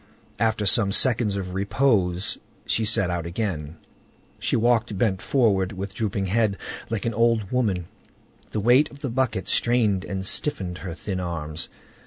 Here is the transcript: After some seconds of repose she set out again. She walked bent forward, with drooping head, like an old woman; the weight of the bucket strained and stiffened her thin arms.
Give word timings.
After 0.39 0.65
some 0.65 0.91
seconds 0.91 1.35
of 1.35 1.53
repose 1.53 2.39
she 2.65 2.85
set 2.85 3.11
out 3.11 3.27
again. 3.27 3.75
She 4.39 4.55
walked 4.55 4.97
bent 4.97 5.21
forward, 5.21 5.73
with 5.73 5.93
drooping 5.93 6.25
head, 6.25 6.57
like 6.89 7.05
an 7.05 7.13
old 7.13 7.51
woman; 7.51 7.85
the 8.49 8.59
weight 8.61 8.89
of 8.89 9.01
the 9.01 9.11
bucket 9.11 9.47
strained 9.47 10.03
and 10.03 10.25
stiffened 10.25 10.79
her 10.79 10.95
thin 10.95 11.19
arms. 11.19 11.69